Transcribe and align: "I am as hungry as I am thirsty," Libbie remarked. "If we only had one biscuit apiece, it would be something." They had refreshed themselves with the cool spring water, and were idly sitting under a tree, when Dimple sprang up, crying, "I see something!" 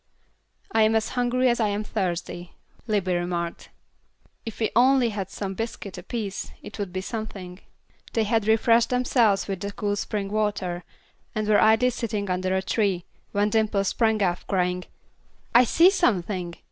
"I 0.71 0.81
am 0.81 0.95
as 0.95 1.09
hungry 1.09 1.47
as 1.47 1.59
I 1.59 1.67
am 1.67 1.83
thirsty," 1.83 2.53
Libbie 2.87 3.13
remarked. 3.13 3.69
"If 4.47 4.59
we 4.59 4.71
only 4.75 5.09
had 5.09 5.29
one 5.37 5.53
biscuit 5.53 5.95
apiece, 5.95 6.51
it 6.63 6.79
would 6.79 6.91
be 6.91 7.01
something." 7.01 7.59
They 8.13 8.23
had 8.23 8.47
refreshed 8.47 8.89
themselves 8.89 9.47
with 9.47 9.59
the 9.59 9.71
cool 9.71 9.95
spring 9.95 10.31
water, 10.31 10.83
and 11.35 11.47
were 11.47 11.61
idly 11.61 11.91
sitting 11.91 12.31
under 12.31 12.55
a 12.55 12.63
tree, 12.63 13.05
when 13.31 13.51
Dimple 13.51 13.83
sprang 13.83 14.23
up, 14.23 14.39
crying, 14.47 14.85
"I 15.53 15.65
see 15.65 15.91
something!" 15.91 16.55